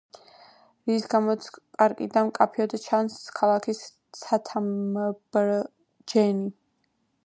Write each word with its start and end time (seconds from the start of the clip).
რის 0.91 1.03
გამოც 1.11 1.49
პარკიდან 1.81 2.25
მკაფიოდ 2.31 2.75
ჩანს 2.87 3.19
ქალაქის 3.41 3.85
ცათამბჯენები. 4.23 6.47